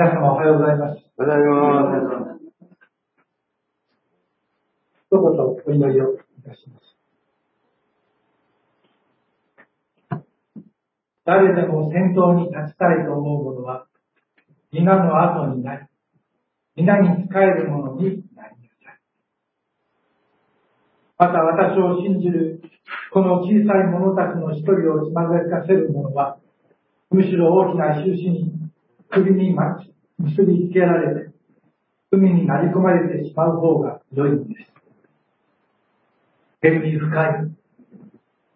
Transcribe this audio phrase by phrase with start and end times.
[0.00, 1.02] 皆様おはようございます。
[1.18, 2.40] おはようございます。
[5.10, 5.20] 一言
[5.66, 6.78] お祈りをいたしま
[10.12, 10.22] す。
[11.24, 13.88] 誰でも先頭に立ちたいと思う者は、
[14.70, 15.86] 皆の後になり、
[16.76, 19.00] 皆に仕える者になりなさい。
[21.18, 22.62] また私を信じる
[23.12, 26.38] この小さい者たちの一人をつまずかせる者は、
[27.10, 28.57] むしろ大きな印に
[29.10, 31.30] 首に巻き結びつけられて、
[32.10, 34.72] 海になり込まれてしまう方が良いのです。
[36.60, 37.50] 天に深い、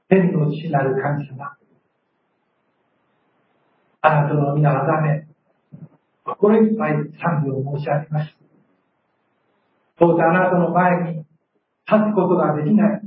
[0.08, 1.56] 天の父なる神様。
[4.02, 5.26] あなたの皆あざめ、
[6.24, 8.36] 心いっぱい賛美を申し上げます。
[9.98, 11.26] どうせあなたの前に立
[12.10, 13.02] つことができない、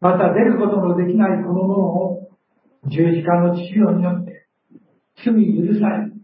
[0.00, 2.30] また出ることのできないこのものを
[2.86, 4.46] 十字架の治療によって
[5.22, 6.19] 罪許され、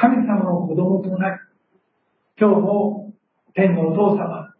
[0.00, 1.36] 神様の子供となり、
[2.40, 3.12] 今日も
[3.52, 4.54] 天のお父様、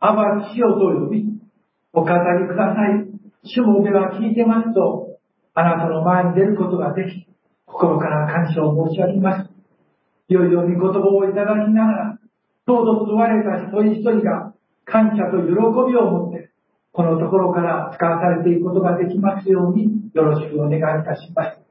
[0.00, 1.24] アバ父よと呼び、
[1.94, 3.08] お語りください。
[3.42, 5.16] 主もでは聞いてますと、
[5.54, 7.26] あなたの前に出ることができ、
[7.64, 9.50] 心から感謝を申し上げます。
[10.28, 12.18] いよいよ御言葉をいただきながら、
[12.66, 14.52] どうぞ問われた一人一人が
[14.84, 15.54] 感謝と喜
[15.90, 16.50] びを持って、
[16.92, 21.61] このところから使わされていくことができますように、よろしくお願いいたします。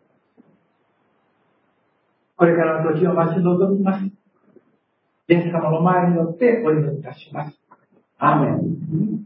[2.42, 4.04] これからの時を待ち望みます。
[4.04, 7.56] イエス様の前によってお祈りいたします。
[8.18, 9.26] アーメン。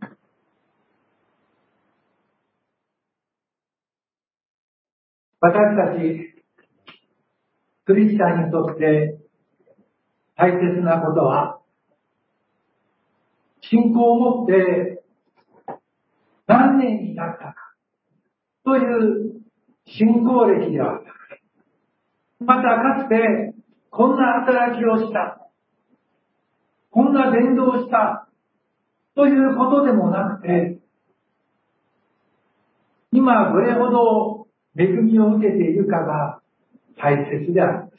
[5.40, 6.44] 私たち、
[7.86, 9.18] クリスチャンにとって
[10.36, 11.62] 大切なことは、
[13.62, 15.06] 信仰を持って
[16.48, 17.56] 何年になったか
[18.66, 19.42] という
[19.86, 21.25] 信仰歴ではなく
[22.40, 23.54] またかつて
[23.90, 25.50] こんな働きをした、
[26.92, 28.28] こんな伝道をした
[29.16, 30.80] ということでもなくて、
[33.14, 34.48] 今どれほど
[34.78, 36.42] 恵みを受けているかが
[36.98, 37.96] 大切であります。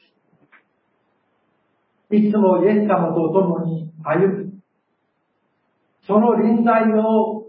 [2.14, 4.60] いつもイエス様と共に歩み、
[6.06, 7.46] その臨在を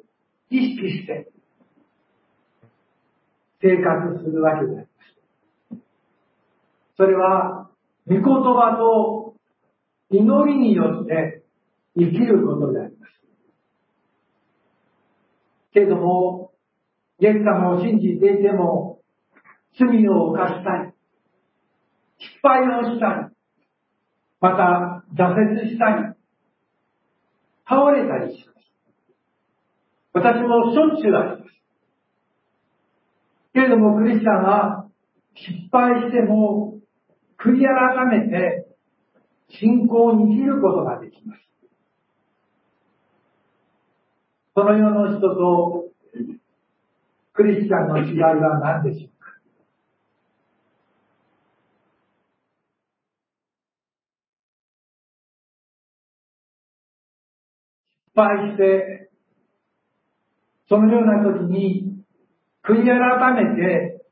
[0.49, 1.29] 意識して
[3.61, 4.86] 生活するわけです。
[6.97, 7.69] それは、
[8.07, 9.35] 御言葉と
[10.09, 11.43] 祈りによって
[11.95, 13.13] 生きることであります。
[15.73, 16.51] けれども、
[17.19, 18.99] イエス様を信じていても、
[19.77, 20.93] 罪を犯したり、
[22.17, 23.35] 失敗をしたり、
[24.41, 26.15] また挫折したり、
[27.67, 28.57] 倒れたりします。
[30.13, 31.57] 私もしょっちゅうあります。
[33.53, 34.87] けれどもクリスチャンは
[35.35, 36.76] 失敗しても
[37.39, 38.67] 悔い改めて
[39.49, 41.41] 信仰に生きることができます。
[44.55, 45.91] その世の人と
[47.33, 49.27] クリスチャンの違いは何でしょうか？
[58.07, 59.11] 失敗して、
[60.67, 62.03] そのような時に
[62.63, 64.03] 悔い改めて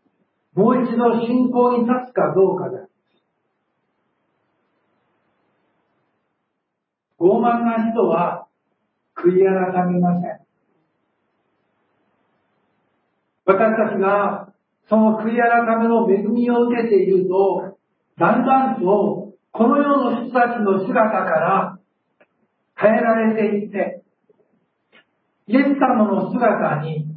[0.54, 2.85] もう一度信仰に立つかどうかだ。
[7.20, 8.48] 傲慢な人は
[9.16, 10.40] 悔い改めません。
[13.46, 14.54] 私たちが
[14.90, 17.78] その悔い改めの恵みを受けていると、
[18.18, 21.80] だんだんとこの世の人たちの姿から
[22.76, 24.04] 変えられていって、
[25.48, 27.08] イエス様の姿に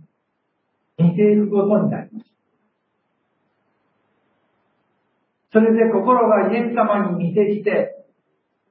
[0.99, 2.27] 似ていくことになります。
[5.51, 7.98] それで心がイエス様に似てきて、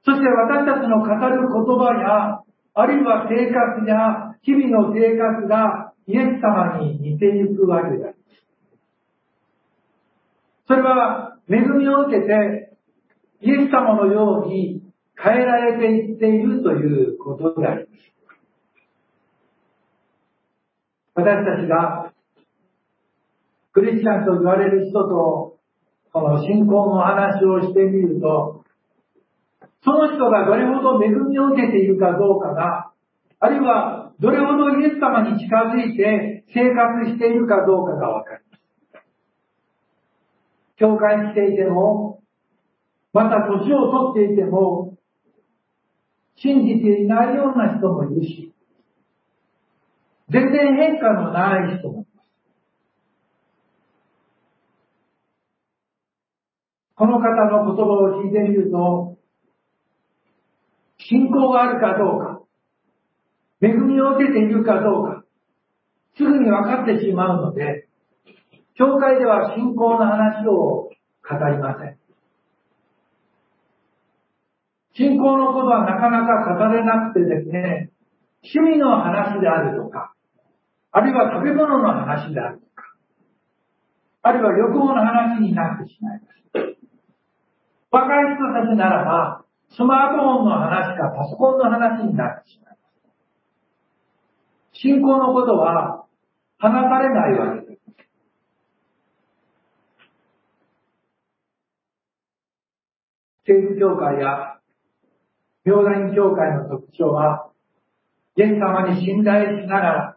[0.08, 2.40] そして私たちの語る言葉や、
[2.72, 8.16] あるいは生活や日々の生活がイエス様に似ていくわけです。
[10.66, 12.72] それは恵みを受けて
[13.42, 14.82] イエス様のように
[15.22, 17.92] 変えられていっているということであります。
[21.16, 22.12] 私たちが
[23.72, 25.58] クリスチャンと言われる人と
[26.12, 28.57] この信仰の話をしてみると、
[29.84, 32.92] その人がどれほど恵みを受けているかどうかが、
[33.40, 38.62] あるいはどれほどイエス様に近づいて生活しているかどうかがわかります。
[40.76, 42.20] 教会に来ていても、
[43.12, 44.96] また年を取っていても、
[46.36, 48.52] 信じていないような人もいるし、
[50.30, 52.30] 全然変化のない人もいます。
[56.94, 59.17] この方の言葉を聞いてみると、
[61.08, 62.42] 信仰があるかどうか、
[63.62, 65.24] 恵みを受けているかどうか、
[66.18, 67.88] すぐに分かってしまうので、
[68.74, 70.90] 教会では信仰の話を語
[71.50, 71.98] りません。
[74.94, 77.90] 信仰のことはなかなか語れなくてですね、
[78.42, 80.12] 趣味の話であるとか、
[80.92, 82.84] あるいは食べ物の話であるとか、
[84.22, 86.78] あるいは旅行の話になってしまいます。
[87.90, 92.78] 若い人たちならば、スマートフォンの話かパソコンの話になってしまいます。
[94.72, 96.06] 信仰のことは
[96.58, 97.82] 話されないわけです。
[103.46, 104.58] 政府教会や
[105.68, 107.50] 教団教会の特徴は、
[108.36, 110.16] イエス様に信頼しながら、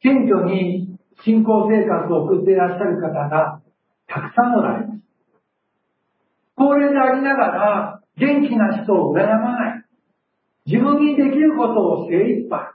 [0.00, 3.60] 謙虚に信仰生活を送っていらっしゃる方が
[4.06, 5.00] たくさんおられます。
[6.56, 9.84] 高齢でありながら、元気な人を羨まない。
[10.66, 12.72] 自分にできることを精一杯。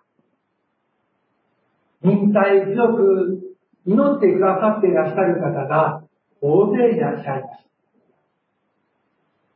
[2.02, 3.56] 忍耐強く
[3.86, 6.04] 祈ってくださっていらっしゃる方が
[6.42, 7.66] 大勢いらっしゃいます。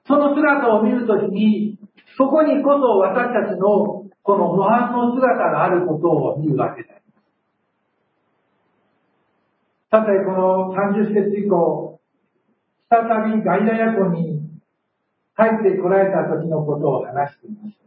[0.06, 1.78] その姿を見るときに、
[2.18, 6.94] そこにこそ私たちのこの模範の姿があることを見るわけです。
[9.92, 12.00] さて、この30節以降、
[12.90, 13.02] 再
[13.38, 14.43] びガイダヤ湖に
[15.36, 17.78] 入ってこられた時のことを話しています。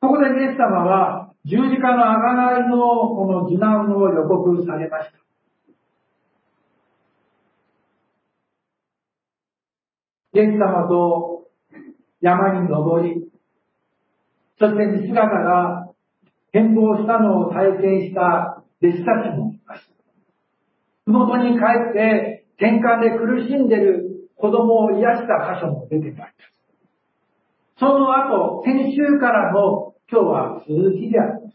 [0.00, 2.76] ここでイエス様は十字架の贖いの
[3.08, 5.18] この受難を予告されました。
[10.34, 11.48] イエス様と
[12.20, 13.30] 山に登り、
[14.58, 15.88] そして姿が
[16.52, 19.90] 変貌したのを体験した弟子たちもいます。
[21.06, 26.54] 麓に帰って転換で苦しんでる子供を癒した箇所も出てまいります。
[27.78, 31.54] その後、先週からの今日は続きであります。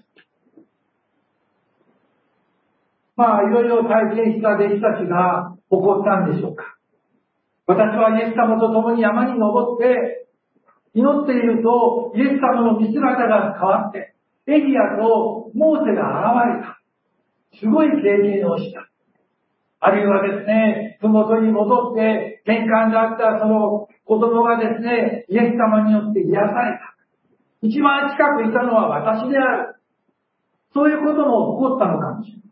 [3.15, 6.63] まあ、いろいろ体験した弟子たちが起こったんでしょうか。
[7.67, 10.27] 私はイエス様と共に山に登って、
[10.95, 14.15] 祈っていると、イエス様の見姿が変わって、
[14.47, 16.79] エリアとモーセが現れた。
[17.59, 18.89] すごい経験をした。
[19.81, 26.95] あるいはですね、ふもとに戻って、玄関であったその子供がですね、イエス様によって癒された。
[27.61, 29.75] 一番近くいたのは私である。
[30.73, 32.43] そういうことも起こったのかもしれない。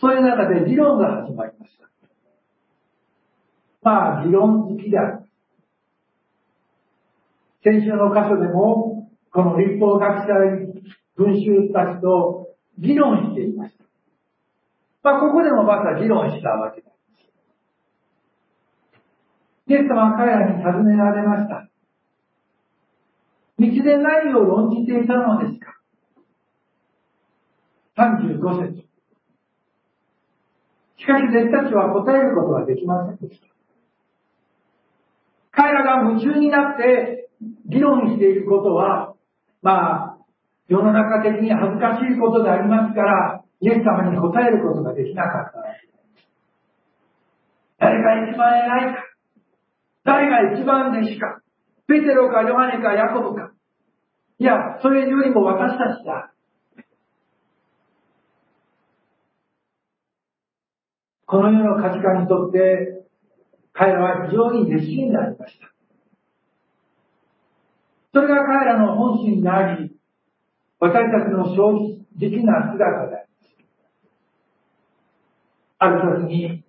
[0.00, 1.88] そういう中で議論が始まりました。
[3.82, 5.22] まあ、議論好きである。
[7.64, 10.34] 先週の箇所でも、この立法学者
[11.16, 12.48] 群衆たちと
[12.78, 13.81] 議論していました。
[15.02, 16.92] まあ、ここでもまた議論したわけです。
[19.68, 21.68] イエス様は彼らに尋ねられました。
[23.58, 25.78] 道で何を論じていたのですか
[27.96, 28.38] ?35
[28.74, 28.92] 節。
[30.98, 33.46] しかし弟子たちは答えることはできませんでした。
[35.50, 37.28] 彼らが夢中になって
[37.66, 39.14] 議論していることは、
[39.62, 40.18] まあ、
[40.68, 45.62] 世の中的に恥ずかしいことでありますから、イエス様に答えることができなかった。
[47.78, 49.04] 誰が一番偉いか。
[50.02, 51.40] 誰が一番弟子か。
[51.86, 53.52] ペテロかヨハネかヤコブか。
[54.38, 56.32] いや、それよりも私たちだ。
[61.26, 63.06] この世の価値観にとって
[63.72, 65.72] 彼らは非常に熱心でありました。
[68.12, 69.96] それが彼らの本心であり、
[70.80, 73.21] 私たちの正直な姿で
[75.86, 75.88] あ。
[75.88, 76.64] る時に、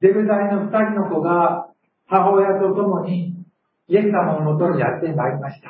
[0.00, 1.68] デブダイの二人の子が
[2.06, 3.44] 母親と共に
[3.88, 5.68] イエス様のもとにやってまいりました。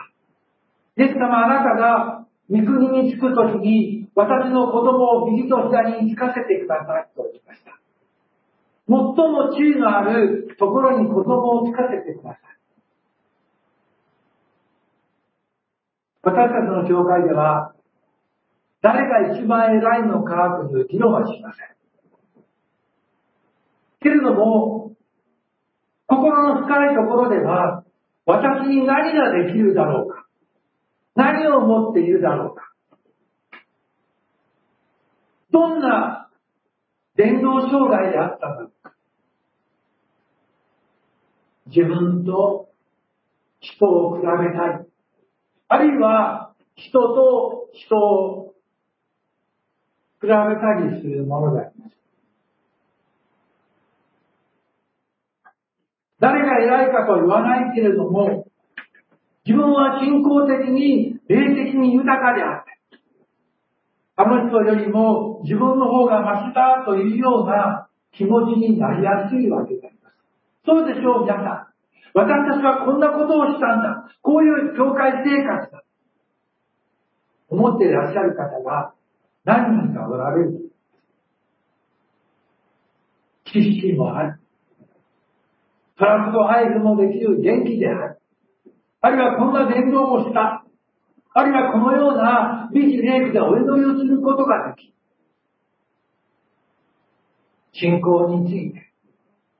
[0.96, 7.80] イエス様あなたが御国に着く時に私の子供を右と左につかせてくださいと言いました。
[8.86, 12.40] 最も地位のあるところに子供をつかせてください。
[16.22, 17.72] 私たちの教会では、
[18.82, 21.80] 誰が一番偉いのかという議論はしません。
[24.02, 24.92] けれども、
[26.06, 27.84] 心の深いところでは、
[28.24, 30.26] 私に何ができるだろうか。
[31.14, 32.72] 何を持っているだろうか。
[35.50, 36.30] どんな
[37.16, 38.94] 伝道障害であったのか。
[41.66, 42.68] 自分と
[43.60, 44.86] 人を比べたい。
[45.68, 48.49] あるいは人と人を
[50.20, 51.96] 比べたりするものであります。
[56.20, 58.46] 誰が偉いかとは言わないけれども、
[59.46, 62.70] 自分は信仰的に、霊的に豊かであって、
[64.16, 70.16] あの人よりも自分の方がマシだというような気持ちになりやすいわけであります。
[70.66, 71.70] そうでしょう、皆さん。
[72.12, 74.10] 私たちはこんなことをしたんだ。
[74.20, 75.82] こういう教会生活だ。
[77.48, 78.92] 思っていらっしゃる方が
[79.44, 80.70] 何人かおられる？
[83.46, 84.40] 知識もある。
[85.98, 88.20] トラクト配布もできる元気である。
[89.00, 90.64] あるいはこんな伝道もした。
[91.32, 94.94] あるいはこのような美事レイクでお祈りをすることができる。
[97.72, 98.92] 信仰について、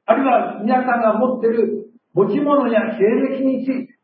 [0.05, 3.99] あるいは皆さんが持っている持ち物や経歴について、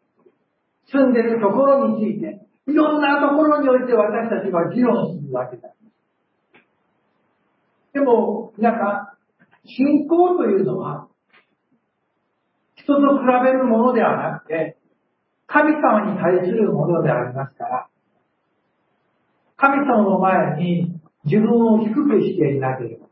[0.90, 5.71] 住んでいるところについて、いろんなところにおいて私たちは議論するわけだ。
[7.93, 11.09] でも、皆さん、信仰というのは、
[12.75, 14.77] 人と比べるものではなくて、
[15.47, 17.89] 神様に対するものでありますから、
[19.57, 23.06] 神様の前に自分を低くしていなければ。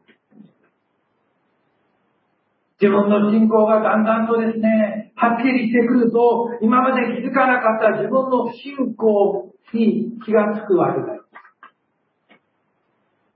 [2.81, 11.25] 自分の信仰がだんだんとですね、はっきりしてくると、今まで気づかなかった自分の不信仰に気がつくわけだよ。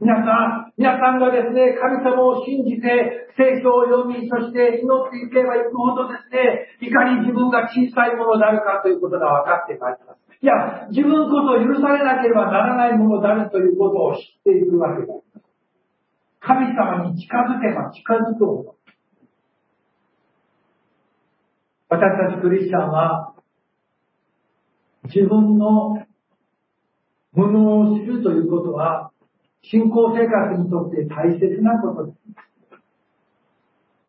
[0.01, 10.19] 皆さん、皆さんがですね、神様を信じて、聖書を読み、そして祈っていけばいくほどですね、いかに自分が小さいものであるかということが分かってまいります。
[10.41, 15.43] いや、自分こそ許されなければならないものであるということを知っていくわけです。
[16.39, 18.78] 神様に近づけば近づくほど。
[21.89, 23.35] 私たちクリスチャンは、
[25.05, 26.05] 自分の
[27.33, 29.11] 無能を知るということは、
[29.63, 32.19] 信仰生活にとって大切なことです。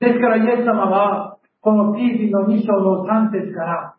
[0.02, 3.96] ですからイエス様は、このピーピの2章の3節から、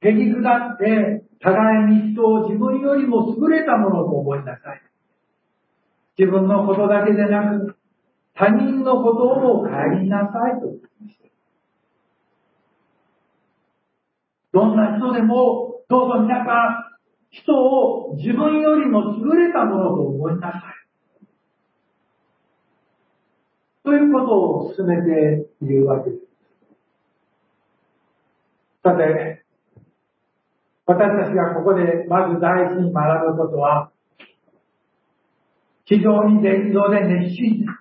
[0.00, 4.82] へぎ下って、互いに人を自分よりも優れたものと思いなさい。
[6.18, 7.76] 自分のことだけでなく、
[8.34, 11.33] 他人のことをも帰りなさいと言いました。
[14.54, 16.94] どんな人でも、どうぞ皆さん、
[17.30, 20.62] 人を自分よりも優れたものと思いなさい。
[23.82, 26.22] ということを進めて言うわけです。
[28.84, 29.44] さて、
[30.86, 33.90] 私たちがここでまず大事に学ぶことは、
[35.84, 37.80] 非常に伝道で熱心な、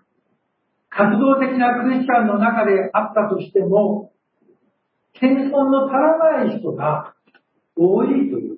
[0.89, 4.11] 活動的なクリスチャンの中であったとしても、
[5.23, 7.15] 謙遜の足らない人が
[7.77, 8.57] 多いという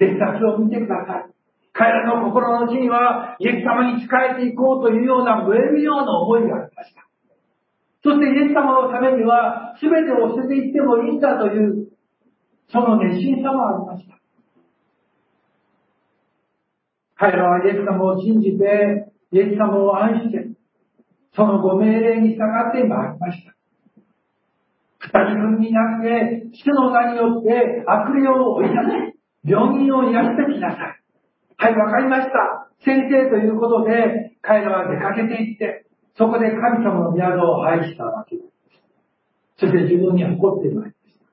[0.00, 1.34] 弟子たちを見てください。
[1.72, 7.02] 彼らの心の内には、イエス様に仕えていこうというような、燃えるような思いがありました。
[8.02, 11.88] そしてイエス様のためには、全てを捨てていってもいいんだという、
[12.70, 14.18] その熱心さもありました。
[17.16, 20.48] 彼らはイエス様を信じて、イエス様を愛して、
[21.34, 23.53] そのご命令に従ってまいりました。
[25.14, 29.14] 二人分になって、主の名によって悪霊を追い出せ。
[29.46, 31.00] 病人を癒してきなさい。
[31.56, 32.68] はい、わかりました。
[32.84, 38.48] 先生ということで、彼らは出かけていって、そこで神様の宮を愛したわけです。
[39.56, 41.24] そして自分に誇ってまいました。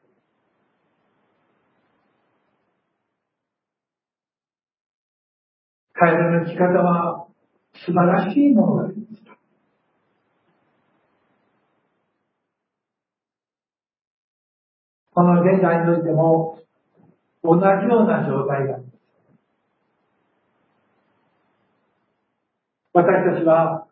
[5.94, 7.28] 彼らの生き方は
[7.86, 9.31] 素晴らしいものがありました。
[15.22, 16.58] この現代においても、
[17.44, 18.98] 同じような状態があります。
[22.94, 23.86] 私たちは、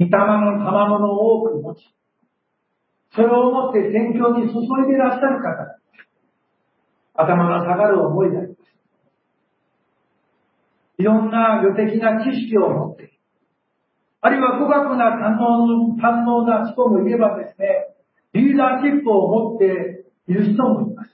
[0.00, 1.94] 御霊の賜物を多く持ち、
[3.14, 5.78] それを持って宣教に注いでいらっしゃる方
[7.14, 8.60] 頭の下がる思いであります。
[10.98, 13.12] いろんな予的な知識を持って、
[14.22, 17.93] あるいは語学な堪能堪能な人もいればですね、
[18.34, 21.10] リーダーシップを持っている人もいます。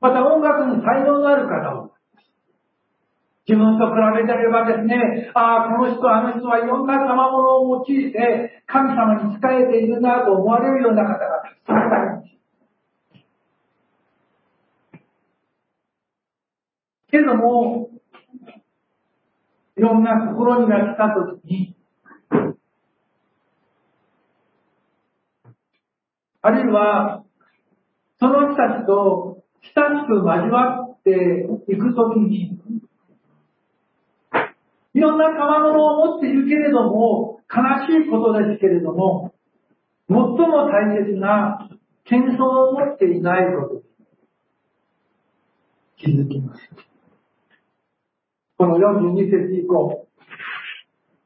[0.00, 2.26] また音楽に才能のある方もいます
[3.46, 12.32] 自分と比べてればですね、ああ、この人、あの人はいろんな賜物を用いて神様に仕えているなと思われるような方がたくさんいます。
[17.10, 17.90] けれども、
[19.76, 21.76] いろんな試みが来たときに、
[26.42, 27.24] あるいは、
[28.18, 32.58] その人たちと親しく交わっていくときに、
[34.94, 39.32] いろんな賜物を持っているけれども、悲しいことですけれども、
[40.08, 41.70] 最も大切な
[42.04, 43.82] 謙遜を持っていないこと
[45.96, 46.60] 気づきます。
[48.58, 50.01] この42節以降、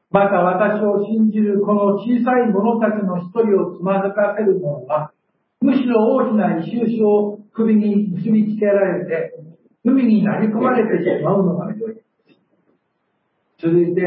[0.09, 5.11] また私を信じるこの小さい者たちの一人をつまずかせる者は、
[5.59, 9.33] むしろ大きな石臼を首に結びつけられて、
[9.83, 11.97] 海に投げ込まれてしまうのが良い。
[13.59, 14.01] 続いて、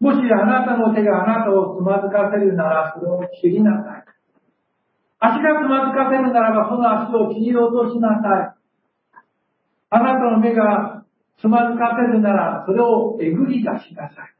[0.00, 4.04] もしあなたの手があなたをつまずかせるなら、それを切りなさい。
[5.18, 9.22] 足がつまずかせるならば、その足を切り落としなさい。
[9.88, 11.04] あなたの目が
[11.40, 14.35] つまずかせるなら、それをえぐり出しなさい。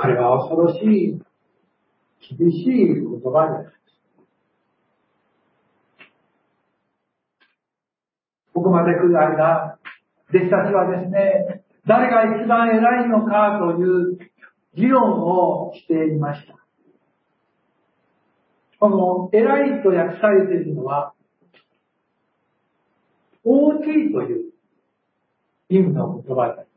[0.00, 1.20] これは恐ろしい、
[2.36, 3.72] 厳しい言葉です。
[8.54, 9.76] ここまで来る間、
[10.30, 14.18] 弟子たちはですね、誰が一番偉いのかという
[14.74, 16.54] 議論をしていました。
[18.78, 21.12] この偉いと訳されているのは、
[23.42, 24.52] 大きいという
[25.70, 26.67] 意味の言葉です。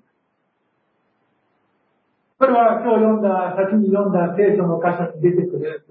[2.42, 5.86] これは今日読んだ、先に読んだ聖書の箇所に出てくる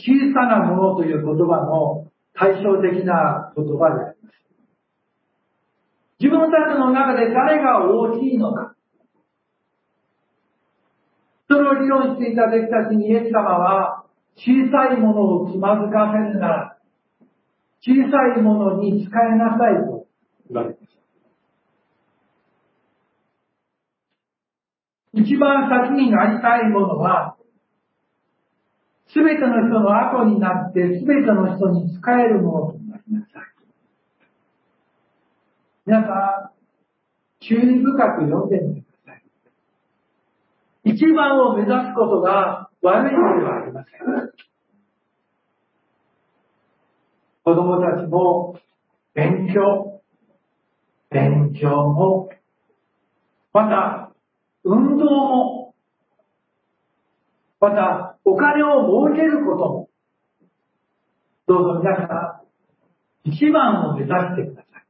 [0.00, 4.40] 小さなものという言葉の対照的な言葉であります。
[6.20, 8.74] 自分たちの中で誰が大きいのか。
[11.50, 16.78] それを議論していた弟子たちにイエス様は小さいものをつまずかせるなら
[17.82, 20.06] 小さいものに使いなさいと
[20.48, 21.03] 言われました。
[25.16, 27.36] 一番先になりたいものは、
[29.08, 33.54] すべての人の後になって、すべての人に使えるものとなりなさい。
[35.86, 39.22] 皆さん、注意深く読んでみてください。
[40.84, 44.00] 一番を目指すことが悪いのではありません。
[47.44, 48.58] 子供たちも
[49.14, 50.00] 勉強、
[51.10, 52.30] 勉強も、
[53.52, 54.03] また
[54.64, 55.74] 運動も、
[57.60, 59.88] またお金を儲けることも、
[61.46, 62.42] どうぞ皆さ
[63.24, 64.84] ん、一番を目指してください。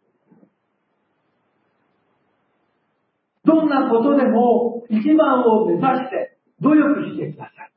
[3.44, 7.72] どんなことでも一番を目指して努力してください。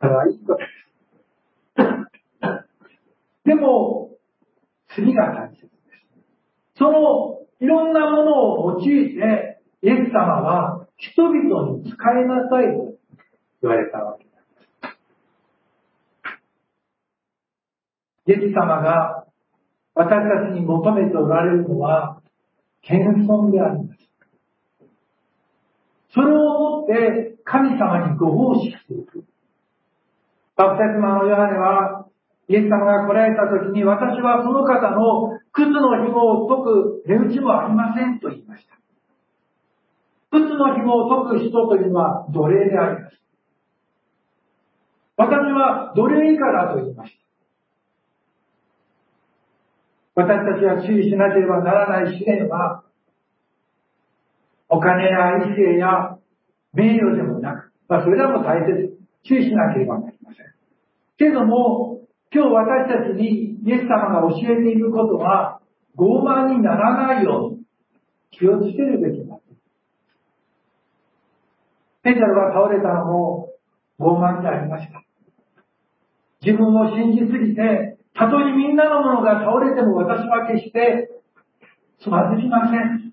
[0.00, 0.68] それはいいことです。
[3.44, 4.10] でも、
[4.94, 5.72] 次が大切です。
[6.76, 12.94] そのいろんなものを用いて、イエス様は人々に使いなさいと
[13.62, 14.30] 言われたわけで
[18.26, 18.40] す。
[18.40, 19.24] イエス様が
[19.94, 22.22] 私たちに求めておられるのは、
[22.82, 23.98] 謙遜であります。
[26.14, 29.24] それをもって神様にご奉仕していく。
[30.56, 32.07] バプテスマのヨハネは、
[32.48, 38.78] イエス様が来られた時に、私はその方の靴の紐を解く手打ちもありませんと言いました。
[40.30, 43.18] 靴の紐を解く人というのは奴隷であります。
[45.18, 47.18] 私は奴隷以下だと言いました。
[50.22, 52.82] 私たちは注意しなければならない試練は、
[54.70, 56.18] お金や異性や
[56.72, 60.46] 名誉でもなく、まあ、それらも大切、注意しなければなりません。
[61.18, 61.97] けれども、
[62.32, 65.60] 今日私たちにイエス様が教えていることは、
[65.96, 67.62] 傲慢にならないように
[68.30, 69.38] 気をつけるべきだ。
[72.02, 73.48] ペテロが倒れたのも
[73.98, 75.02] 傲慢でありました。
[76.42, 81.10] 自分を信じすぎて、たとえみんなのものが倒れても私は決して
[82.00, 83.12] つまずきません。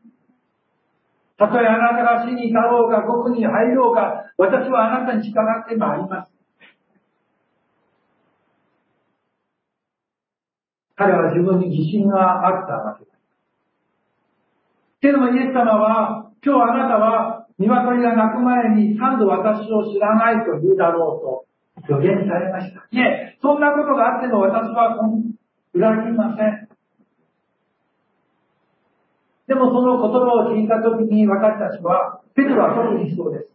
[1.38, 6.35] たとえあなたが死に至ろうが、獄に入ろうが、私はあなたに従ってまいります。
[10.95, 13.17] 彼は自分に自信があったわけです。
[15.01, 21.45] けどもイエス様は、今日あなたは鶏が鳴く前に三度私を知らないと言うだろ
[21.84, 22.88] うと予言されました。
[22.91, 24.97] いえ、そんなことがあっても私は
[25.73, 26.67] 裏切りません。
[29.47, 33.49] でもその言葉を聞いたときに私たちは、ペテロは特にそうです。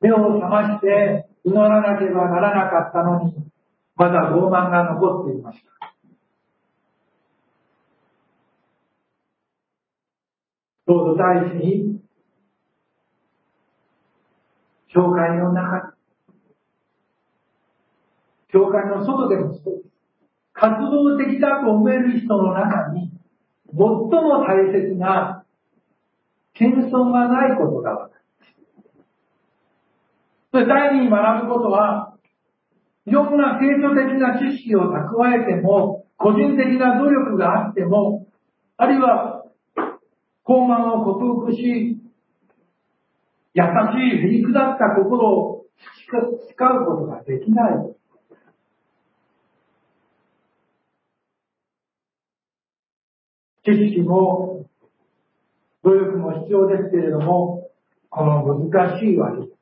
[0.00, 3.34] 目を覚まして祈らなければならなかったのに、
[3.96, 5.69] まだ傲慢が残っていました。
[10.90, 12.00] どうぞ第一に、
[14.88, 15.94] 教会の中
[18.48, 19.88] 教会の外でもそうです。
[20.52, 23.12] 活動的だと思える人の中に、
[23.68, 24.10] 最も
[24.44, 25.44] 大切な
[26.54, 30.64] 謙遜がないことがわかります。
[30.64, 32.16] で、第二に学ぶことは、
[33.06, 38.26] いろんな聖書的な知識を蓄えても、個人的な努力があっても、
[38.76, 39.29] あるいは、
[40.50, 41.62] 高慢を克服し、
[43.54, 45.66] 優しい、へりくだった心を
[46.08, 47.70] 使うことができない。
[53.64, 54.66] 知識も
[55.84, 57.70] 努力も必要ですけれども、
[58.08, 59.52] この難しいわけです。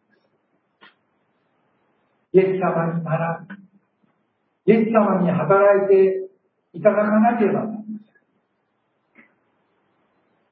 [2.33, 4.73] イエス様に学ぶ。
[4.73, 6.31] イエス様に働いて
[6.73, 7.78] いただかなければなりません。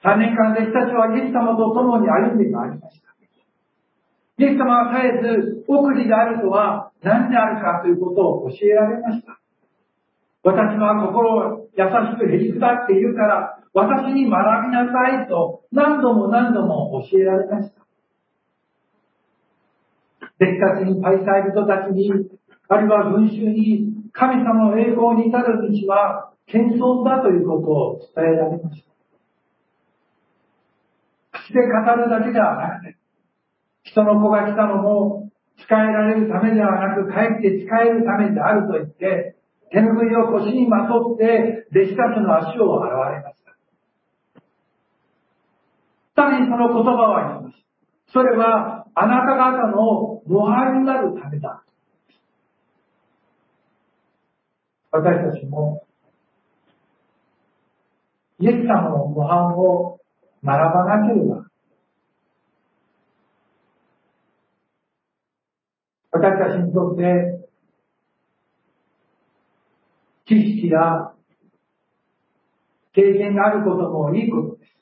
[0.06, 3.10] 3年間弟子たちはイエス様と共に歩んでまいりました。
[4.38, 9.40] イエス様は絶えず、奥義であるとは何であるかということを教えられました。
[10.44, 17.82] 私は心を優しくへりくだっているから、私に学びなさいと何度も何度も教えられました。
[20.38, 22.12] 弟子たちに、大祭人たちに、
[22.68, 28.95] あるいは群衆に、神様の栄光に至る道は、謙遜だということを伝えられました。
[31.46, 32.96] 口で語るだけではなくて、
[33.84, 39.36] 人の子が来たのも、使えられるためではなく、かえって使えるためであると言って、
[39.70, 43.52] 手拭いを腰にまとって、弟子たちの足を洗われました。
[46.16, 47.56] さらにその言葉は言います。
[48.12, 51.62] それは、あなた方の模範になるためだ。
[54.90, 55.84] 私たちも、
[58.38, 59.98] イエス様の模範を
[60.44, 61.46] 学ばなければ、
[66.12, 67.46] 私たちにとって
[70.26, 71.12] 知識や
[72.92, 74.72] 経験があることもいいことです。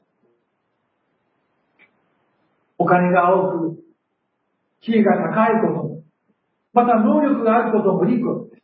[2.79, 3.85] お金が多く、
[4.83, 6.03] 地位が高いことも、
[6.73, 8.63] また能力があることもいいことです。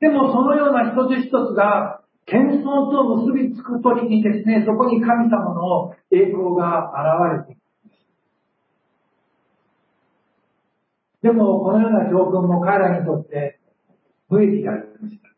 [0.00, 6.92] でもそのような一つ一つが、謙遜と結びつくときにですね、そこに神様の栄光が
[7.34, 8.06] 現れています。
[11.22, 13.58] でも、このような教訓も彼らにとって
[14.28, 15.28] 無益でありました。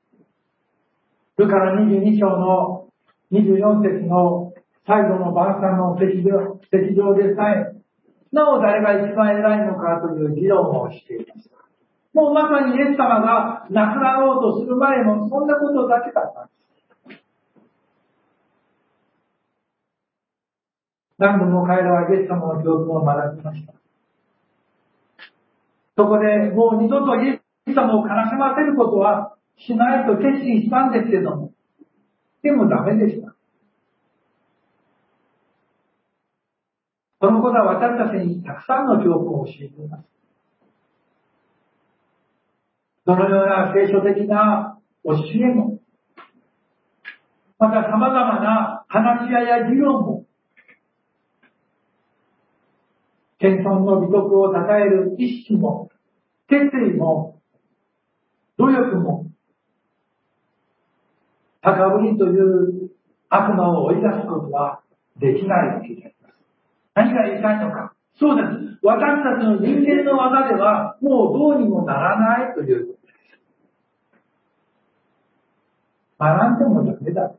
[1.36, 2.88] ルカの22章の
[3.32, 4.52] 24節の
[4.86, 7.74] 最後の晩餐の席上席上でさえ、
[8.32, 11.56] なお誰が一番偉いのかという議論をしていました。
[12.12, 16.63] もうまさにイエス様が亡くなろうとする前もそんなことだけだったんです。
[21.18, 23.74] 何度も彼らはイエス様の教訓を学びました。
[25.96, 31.52] そこでもう二度とイエス様を悲しませることはしないと決心したんですけども、
[32.42, 33.34] でもダメでした。
[37.20, 40.04] そのことは私たちにたくさんの教訓を教えています。
[43.06, 45.78] どのような聖書的な教えも、
[47.58, 50.23] また様々な話し合いや議論も、
[53.44, 55.90] 謙遜の美徳を称える意識も、
[56.48, 57.42] 決意も、
[58.56, 59.26] 努力も、
[61.60, 62.90] 高ぶりという
[63.28, 64.80] 悪魔を追い出すことは
[65.18, 66.40] できないわけであります。
[66.94, 67.92] 何が言いたいのか。
[68.18, 68.48] そうです。
[68.82, 73.18] 私たちの人間の技ではもうどうにもならないということです。
[76.18, 77.34] 学んでもダメだ。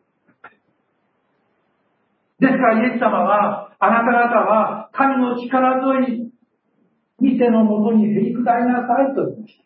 [2.40, 6.32] ですからイエス様は、あなた方は神の力強い
[7.20, 9.66] 見てのもとにへりくだりなさいと言いました。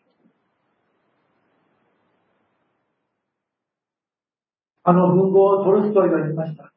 [4.82, 6.72] あの文豪トルストイが言いました。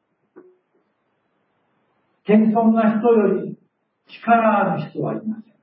[2.24, 3.58] 謙遜な人より
[4.08, 5.54] 力ある人はいません。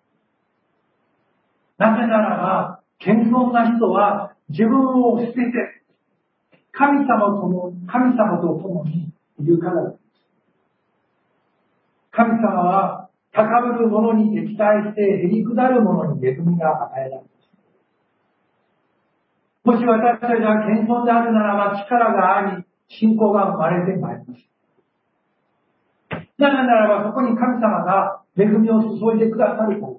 [1.78, 5.42] なぜならば、謙遜な人は自分を捨てて、
[6.72, 10.02] 神様とも、神様と共にいるからです。
[12.12, 17.32] 神様は高ぶる者に敵対してへりくだる者に恵みが与えられます。
[19.64, 24.52] もし私たちが謙遜であるならば力があり、信仰が生まれてまいります。
[26.38, 29.94] なぜならばそこに神様が恵みを注いでくださるから。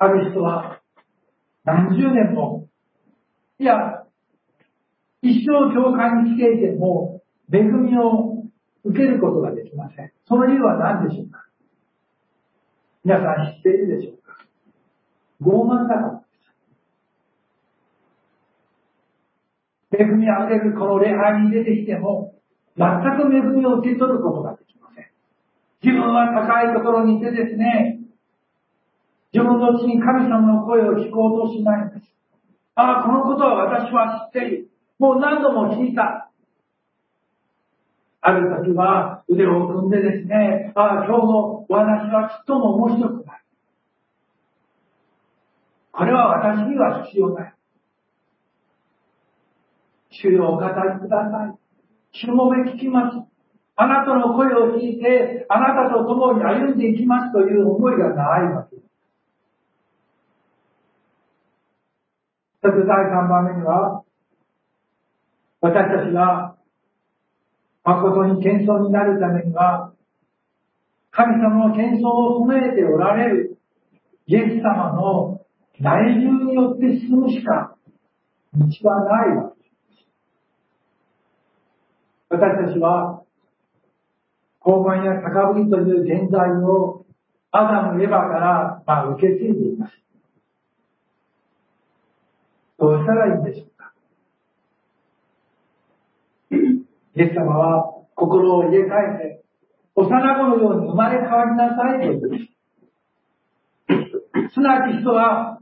[0.00, 0.80] ある人は
[1.64, 2.66] 何十年も、
[3.58, 4.04] いや、
[5.20, 7.17] 一生教会に来ていても、
[7.52, 8.44] 恵みを
[8.84, 10.12] 受けることができません。
[10.26, 11.46] その理由は何でしょうか？
[13.04, 14.36] 皆さん知っているでしょうか？
[15.42, 16.20] 傲慢だから
[19.90, 20.02] です。
[20.02, 22.34] 恵みあふれるこの礼拝に出てきても、
[22.76, 25.06] 全く恵みを受け取ることができません。
[25.82, 28.00] 自分は高いところにいてですね、
[29.32, 32.12] 自分のうちに神様の声を聞こうとしないんです。
[32.74, 34.68] ああ、このことは私は知っている。
[34.98, 36.27] もう何度も聞いた。
[38.28, 43.42] ある時は腕を組んでですね、ああ、今日のお話はちっとも面白くない。
[45.92, 47.54] これは私には必要ない。
[50.10, 51.58] 主よお語りください。
[52.12, 53.16] 主もめ聞きます。
[53.76, 58.88] あなたの声を聞いて、あなたと共に歩んでいきますという思いがないわけです。
[62.60, 64.02] そして第3番目には、
[65.60, 66.57] 私たちが
[67.88, 69.94] 誠に謙遜になるためには、
[71.10, 73.58] 神様の謙遜を備えておられる
[74.26, 75.40] イエス様の
[75.80, 77.76] 内住によって進むしか
[78.54, 80.06] 道はないわけです。
[82.28, 83.22] 私たちは、
[84.60, 87.06] 高慢や高ぶりという現在を
[87.52, 89.92] アダム・エヴァから、まあ、受け継いでいます。
[92.78, 93.94] どうしたらいいんでしょうか
[97.18, 99.42] イエス様は心を入れ替えて、
[99.96, 102.20] 幼子のように生まれ変わりなさいと言う。
[104.54, 105.58] すなわち人は、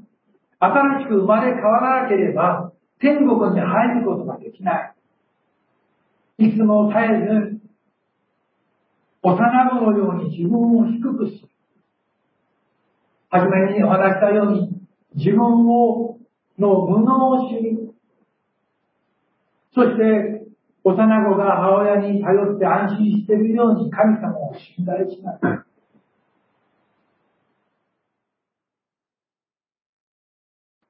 [0.61, 4.95] 新しく生まれ変わらなければ、天国に入ることができない。
[6.38, 7.61] いつも絶えず、
[9.23, 11.49] 幼子のように自分を低くする。
[13.31, 14.79] はじめにお話したように、
[15.14, 16.19] 自分を
[16.59, 17.95] の無能主義。
[19.75, 20.36] そして、
[20.87, 25.40] 幼子が母親に頼って安心しているように神様を信頼しない。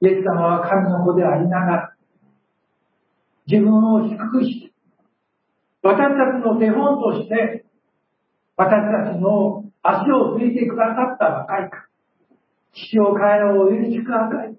[0.02, 1.96] イエス様は神の子でありながら、
[3.46, 4.72] 自分を低くして、
[5.82, 7.64] 私たちの手本として、
[8.59, 11.88] 私たちの足をついてくださった若いか。
[12.74, 14.59] 父を彼らを許しください。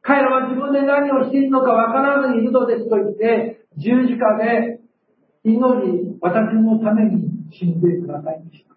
[0.00, 4.80] 彼らは自分で何をしているのかわからずにいるのですと言って、十字架で
[5.44, 8.74] 祈り、私のために死んでくださいました。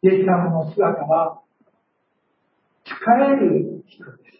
[0.00, 1.42] イエス様の姿は、
[2.84, 2.94] 使
[3.26, 4.38] える人です。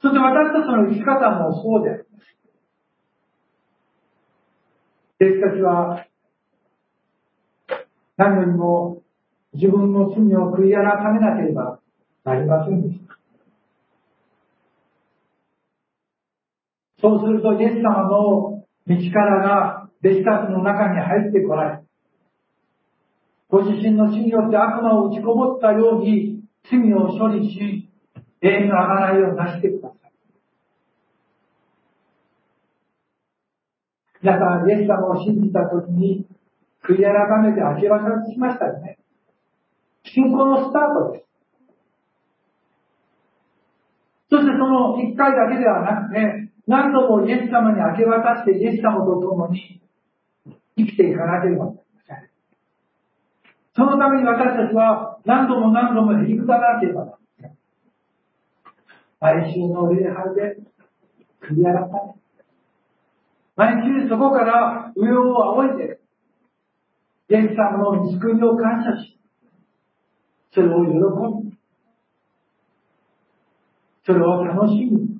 [0.00, 2.24] そして私たちの生き方もそうであります。
[5.20, 6.06] イエスたちは、
[8.16, 9.02] 何よりも
[9.54, 11.80] 自分の罪を悔い改めなければ
[12.24, 13.05] なりませんでした。
[17.00, 21.82] そうすると、イエス様の道からが弟子たちの中に入ってこられ、
[23.48, 27.88] ご自身の死によって悪魔を打ちこぼったように罪を処理し、
[28.42, 30.12] 永遠の贖いを成してください。
[34.22, 36.26] 皆さん、イエス様を信じたときに、
[36.82, 38.98] 悔い改めて明け渡しましたよね。
[40.04, 41.26] 信仰のスタートです。
[44.30, 49.80] そしてその一回だけではなくて、何度もイエス様に明け渡してイエス様と共に
[50.76, 52.30] 生きていかなければなりません。
[53.74, 57.56] そのために私たちは何度も何度もへりくだなければなりません。
[59.20, 60.58] 毎週の礼拝で
[61.40, 62.16] 悔い改め、
[63.56, 66.00] 毎週そこから上を仰いで、
[67.28, 69.18] イエス様の救いを感謝し、
[70.52, 70.90] それを喜
[71.48, 71.56] び、
[74.04, 75.15] それを楽しみ、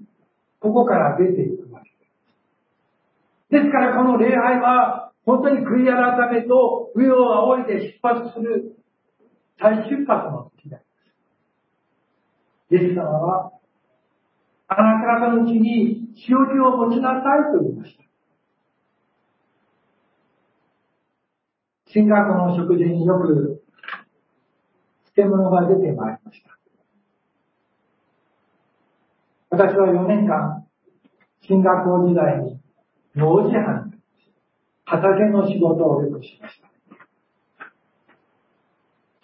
[0.60, 3.62] ここから出ていくわけです。
[3.62, 8.76] ですからこの礼拝は、本当に悔い改めと上を仰いで出発する
[9.58, 10.84] 再出発の時であり
[12.78, 12.84] ます。
[12.84, 13.52] イエス様は、
[14.68, 18.04] あなた方のうちに塩気を持ちなさいと言いました。
[21.88, 23.62] 進学校の食事によく
[25.14, 26.55] 漬物が出てまいりました。
[29.50, 30.66] 私は4年間、
[31.46, 32.60] 進学校時代に
[33.14, 33.92] 農事班、
[34.84, 36.66] 畑の仕事をよくしました。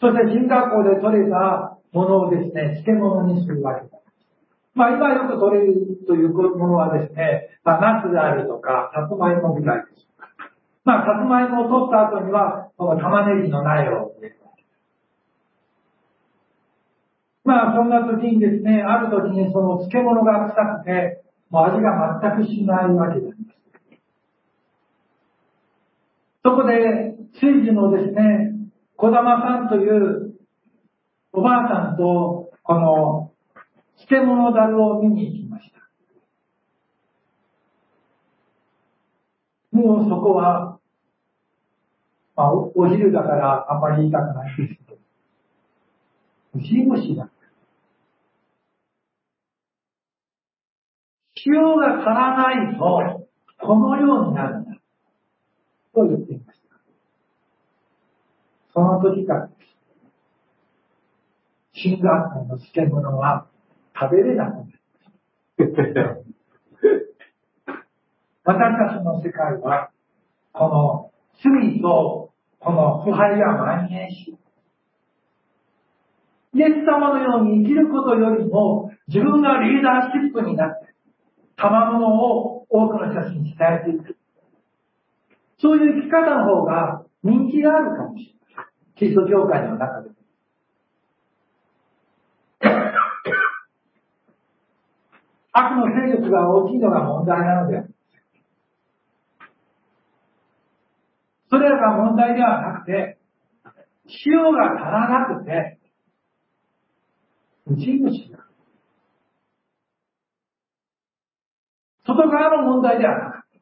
[0.00, 3.92] そして進学校で取れたものをですね、漬物にするわけです。
[4.74, 5.74] まあ今よく取れる
[6.06, 10.06] というものはですね、まあナスであるとか、さつまいもぐらいです。
[10.84, 14.30] まあさつまいもを取った後には、この玉ねぎの苗を入れ
[17.52, 23.58] まあ、そんな時にですね、ある時にその漬物が臭くて、もう味が全くしないわけであります。
[26.42, 28.52] そこで、追事のですね、
[28.96, 30.32] 小玉さんという
[31.32, 33.32] おばあさんと、この、
[34.08, 35.78] 漬物樽を見に行きました。
[39.76, 40.78] もうそこは、
[42.34, 44.98] まあ、お昼だからあんまり言いたくないですけど、
[46.54, 47.31] ウジ虫だ。
[51.46, 53.26] 塩が足らないと、
[53.60, 54.72] このようになるんだ。
[55.94, 56.76] と言っていました。
[58.72, 59.58] その時からです。
[61.74, 63.46] 新学校の漬物は
[63.98, 66.22] 食べれなくなります。
[68.44, 69.90] 私たちの世界は、
[70.52, 74.36] この罪とこの腐敗が蔓延し、
[76.54, 80.94] イエス様のように生きることよりも、自分がリーダーシップになって、
[81.56, 84.16] 賜物を多くの人たちに伝えていく。
[85.58, 88.66] そういう生き方の方が人気があるかもしれない。
[88.96, 90.10] キリスト教会の中で。
[95.52, 97.94] 悪の勢力が大きいのが問題なのである。
[101.50, 103.18] それらが問題ではなくて、
[104.26, 105.78] 塩が足らなくて、
[107.66, 108.46] 内虫が。
[112.04, 113.60] 外側の問題ではなくて、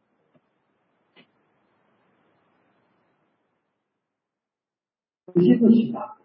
[5.34, 6.16] 内虫が、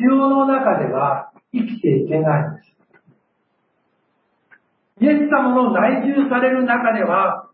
[0.00, 2.68] 塩の中では生きていけないんです。
[5.00, 7.50] イエス様の内住される中では、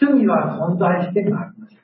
[0.00, 1.76] 罪は存在してまいります。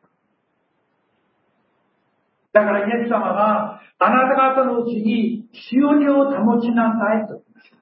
[2.52, 7.75] だからイエス様は、あなた方のうちに塩気を保ちなさいと言いました。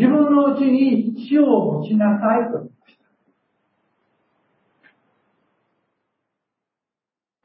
[0.00, 3.04] 自分のうちに塩を持ちなさいと言いました。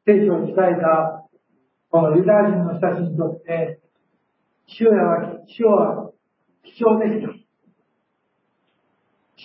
[0.06, 1.28] 聖書を伝えた、
[1.90, 3.82] このユダヤ人の人たちにとって、
[4.80, 6.12] 塩は、塩は
[6.64, 7.34] 貴重でした。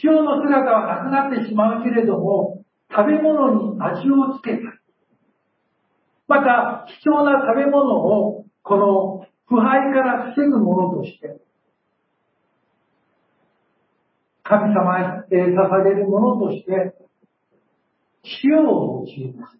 [0.04, 4.58] 塩の姿はなくなってしまうけれども、食べ物に味をつけた。
[6.28, 11.40] また、貴重な食べ物を、この腐敗から防ぐものとして、
[14.50, 16.92] 神様へ捧げるものとして、
[18.42, 19.56] 塩を用います。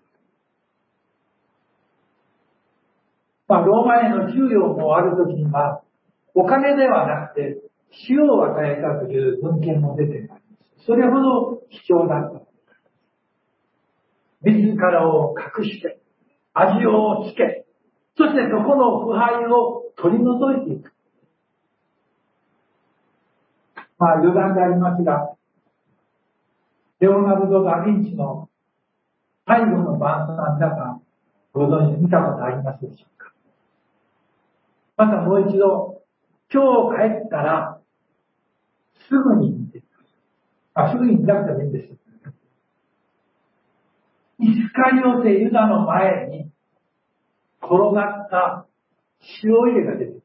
[3.46, 5.82] まあ、ローマへの給与もあるときには、
[6.34, 7.62] お金ではなくて、
[8.08, 10.42] 塩を与えたという文献も出ています。
[10.86, 12.40] それほど貴重だった。
[14.42, 16.00] 自らを隠して、
[16.52, 17.64] 味をつけ、
[18.16, 20.92] そしてそこの腐敗を取り除いていく。
[24.00, 25.36] まあ余談でありますが、
[27.00, 28.48] レオナルド・ダ・ヴィンチの
[29.46, 31.02] 最後の晩餐皆さん
[31.52, 33.32] ご存知見たことありますでしょうか？
[34.96, 36.02] またもう一度、
[36.52, 36.62] 今
[36.94, 37.80] 日帰ったら
[39.08, 39.88] すぐに見てくだ
[40.84, 40.88] さい。
[40.88, 41.92] あ、すぐに見なくてもいいんです。
[44.38, 46.50] イスカリオテユダの前に
[47.62, 48.66] 転がった
[49.44, 50.22] 塩入れが出てくる。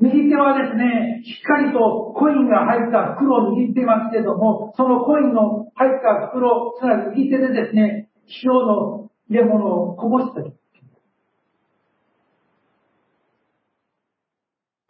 [0.00, 8.08] 右手はですね、しっかりとコインが入った袋を握っていますけれども、そのコインの入った袋、つまり右手でですね、
[8.42, 10.52] 塩の入れ物をこぼしたり。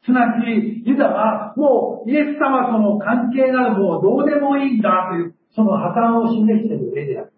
[0.05, 7.33] すなわち、ユダはもうイエス様との関係などもうどうでもいいんだという、その破綻を示している例である。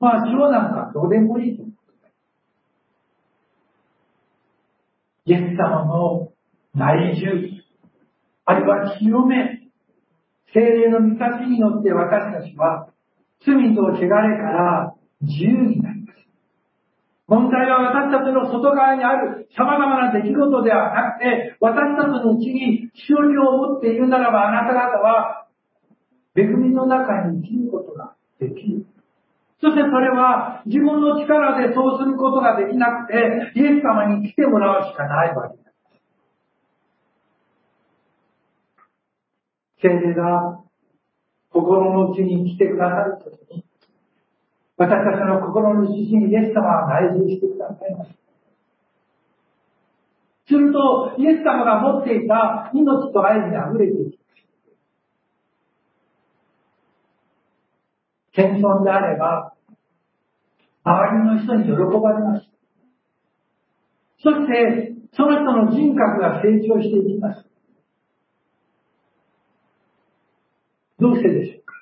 [0.00, 1.64] まあ、塩なんかどうでもいいと。
[5.26, 6.29] イエス様の
[6.74, 7.62] 内住、
[8.44, 9.68] あるいは清め、
[10.52, 12.88] 精霊の満たしによって私たちは
[13.44, 14.12] 罪と汚れか
[14.50, 16.20] ら自由になります。
[17.26, 25.46] 問題は私たちの外側にある様々な出来事ではなくて、私たちのうちにしおりを持っているならば、あなた方は、
[26.36, 28.86] 恵みの中に生きることができる。
[29.60, 35.69] そしてそれは自分の力でそうすることができなくて、イエス様に来てもらうしかないわけです。
[39.82, 40.60] 聖霊が
[41.50, 43.64] 心の内に来てくださるときに、
[44.76, 48.10] 私たちの心の指針イエス様は内住してくださいます。
[50.46, 54.30] すると、イエス様が持っていた命と愛に溢れていきます。
[58.32, 59.54] 謙遜であれば、
[60.82, 61.70] 周りの人に喜
[62.00, 62.48] ばれます。
[64.22, 67.49] そして、その人の人格が成長していきます。
[71.00, 71.74] どうしてでしょうか？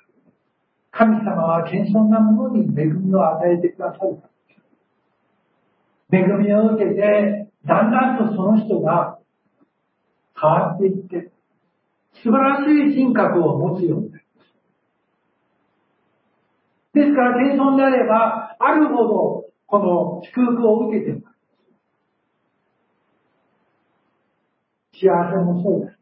[0.91, 4.21] 神様は謙遜なものに恵みを与えてくださる。
[6.11, 9.19] 恵みを受けて、だんだんとその人が
[10.41, 11.31] 変わっていって、
[12.23, 14.47] 素晴らしい人格を持つようになります。
[16.93, 21.35] ですから、謙遜であれば、あるほど、この祝福を受けています。
[24.99, 25.98] 幸せもそうです。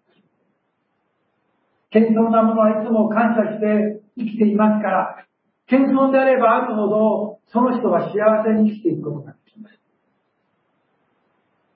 [1.92, 5.26] 謙遜なものはいつも感謝して生きていますから、
[5.68, 9.80] 謙遜であればあるほど、その人は幸せに生きていくことができます。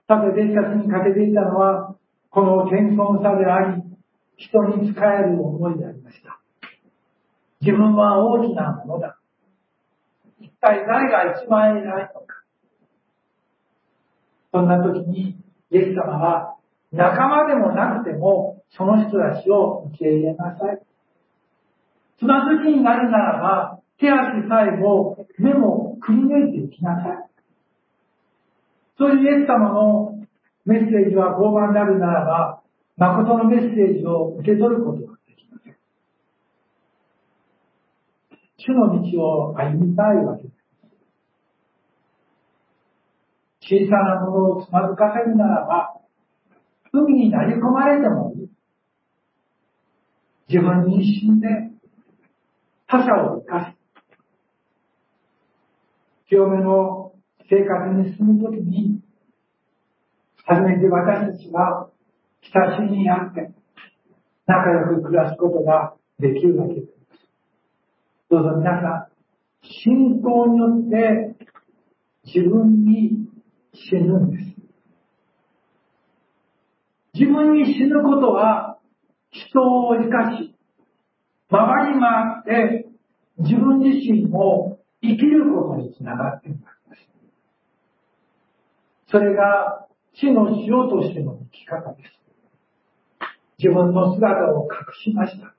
[0.07, 1.95] さて、弟子たちにかけていたのは、
[2.29, 3.83] この謙遜さであり、
[4.37, 6.39] 人に仕える思いでありました。
[7.61, 9.17] 自分は大きなものだ。
[10.39, 12.43] 一体誰が一番偉いのか。
[14.51, 15.37] そんな時に、
[15.69, 16.55] イエス様は
[16.91, 20.81] 仲間でもなくても、その人たちを受け入れなさい。
[22.19, 27.29] つまずきになるならば、手足さえも目もくり抜いていきなさい。
[28.97, 30.19] そういうイエス様の
[30.65, 32.61] メッセージは傲慢であるならば、
[32.97, 35.77] 誠のメッセージを受け取ることができません。
[38.57, 40.55] 主の道を歩みたいわけです。
[43.61, 46.00] 小さなものをつまずかせるならば、
[46.93, 48.33] 海に投げ込まれても。
[50.49, 51.47] 自分に死んで、
[52.87, 53.81] 他者を生かす。
[56.27, 57.13] 清めの
[57.49, 59.01] 生活に進むときに、
[60.45, 61.89] 初めて私たちは
[62.53, 63.53] 親しみにあって、
[64.45, 66.87] 仲良く暮らすことができるわけです。
[68.29, 69.11] どうぞ皆さん、
[69.61, 71.35] 信仰によって
[72.25, 73.29] 自分に
[73.73, 74.50] 死ぬんです。
[77.21, 78.79] 自分に死ぬことは
[79.29, 80.55] 人を生かし、
[81.51, 82.87] 回り回って
[83.37, 86.71] 自分自身を生きることにつながっています。
[89.11, 92.09] それが死の塩としての生き方です。
[93.59, 95.53] 自分の姿を隠しました。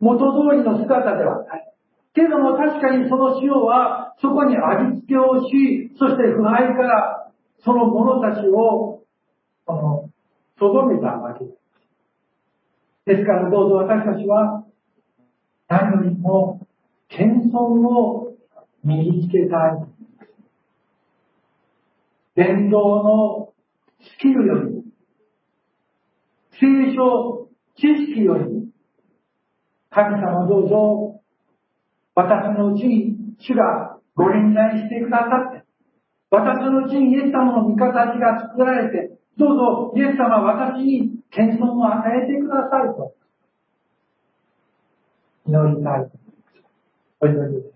[0.00, 1.72] 元通りの姿ではない。
[2.14, 7.30] けども確かにその塩はそこに味付けをし、そして腐敗から
[7.64, 8.95] その者たちを、
[10.58, 11.56] とどめたわけです。
[13.06, 14.64] ですからどうぞ私たちは
[15.68, 16.66] 何よりも
[17.08, 18.34] 謙遜を
[18.82, 19.96] 身につけたい。
[22.34, 23.52] 伝道の
[24.00, 24.84] スキルより、
[26.60, 28.70] 聖書知識より、
[29.90, 31.20] 神様どうぞ、
[32.14, 35.64] 私のうちに主がご臨在してくださって、
[36.30, 43.14] 私のうちにイエス様の味方が作られて、どうぞイエス様私に謙遜を与えてくださいと、
[45.46, 46.18] 祈りたいと
[47.20, 47.48] 思います。
[47.48, 47.75] お祈りです。